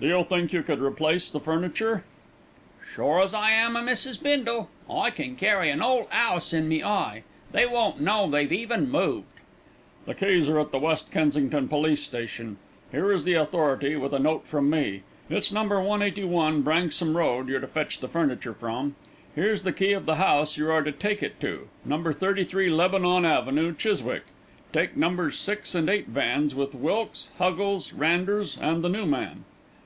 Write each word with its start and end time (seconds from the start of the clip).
"Do 0.00 0.08
you 0.08 0.24
think 0.24 0.52
you 0.52 0.64
could 0.64 0.80
replace 0.80 1.30
the 1.30 1.38
furniture?" 1.38 2.02
"Sure 2.92 3.20
as 3.20 3.32
I 3.34 3.50
am 3.50 3.76
o' 3.76 3.80
Mrs. 3.82 4.20
Bindle. 4.20 4.68
I 4.90 5.10
can 5.10 5.36
carry 5.36 5.70
an 5.70 5.80
'ole 5.80 6.08
'ouse 6.10 6.52
in 6.52 6.68
me 6.68 6.82
eye; 6.82 7.22
they 7.52 7.66
won't 7.66 8.00
know 8.00 8.28
they've 8.28 8.50
even 8.50 8.90
moved." 8.90 9.26
"The 10.06 10.16
keys 10.16 10.48
are 10.48 10.58
at 10.58 10.72
the 10.72 10.80
West 10.80 11.12
Kensington 11.12 11.68
Police 11.68 12.02
Station. 12.02 12.56
Here 12.90 13.12
is 13.12 13.22
the 13.22 13.34
authority, 13.34 13.94
with 13.94 14.12
a 14.12 14.18
note 14.18 14.44
from 14.44 14.68
me. 14.68 15.02
It's 15.30 15.52
No. 15.52 15.62
181 15.62 16.62
Branksome 16.62 17.16
Road 17.16 17.46
you're 17.48 17.60
to 17.60 17.68
fetch 17.68 18.00
the 18.00 18.08
furniture 18.08 18.54
from. 18.54 18.96
Here's 19.36 19.62
the 19.62 19.72
key 19.72 19.92
of 19.92 20.06
the 20.06 20.16
house 20.16 20.56
you 20.56 20.68
are 20.72 20.82
to 20.82 20.90
take 20.90 21.22
it 21.22 21.38
to 21.42 21.68
No. 21.84 22.02
33 22.10 22.70
Lebanon 22.70 23.24
Avenue, 23.24 23.72
Chiswick. 23.72 24.24
Take 24.72 24.96
Nos. 24.96 25.38
6 25.38 25.76
and 25.76 25.88
8 25.88 26.08
vans, 26.08 26.56
with 26.56 26.74
Wilkes, 26.74 27.30
Huggles, 27.38 27.92
Randers, 27.92 28.58
and 28.60 28.82
the 28.82 28.88
new 28.88 29.06
man." 29.06 29.44